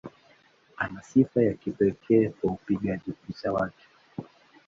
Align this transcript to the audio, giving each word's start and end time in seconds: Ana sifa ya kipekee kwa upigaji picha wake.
Ana 0.77 1.01
sifa 1.03 1.41
ya 1.43 1.53
kipekee 1.53 2.29
kwa 2.29 2.51
upigaji 2.51 3.11
picha 3.11 3.53
wake. 3.53 3.85